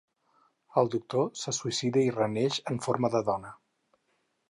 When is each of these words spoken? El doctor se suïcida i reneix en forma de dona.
El 0.81 0.89
doctor 0.95 1.27
se 1.43 1.53
suïcida 1.57 2.03
i 2.07 2.17
reneix 2.17 2.61
en 2.75 2.83
forma 2.89 3.15
de 3.19 3.25
dona. 3.33 3.57